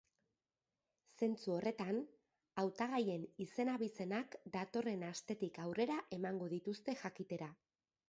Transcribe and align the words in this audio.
Zentzu 1.19 1.53
horretan, 1.55 1.99
hautagaien 2.63 3.29
izen-abizenak 3.47 4.41
datorren 4.59 5.09
astetik 5.13 5.63
aurrera 5.69 6.03
emango 6.21 6.53
dituzte 6.59 7.01
jakitera. 7.07 7.57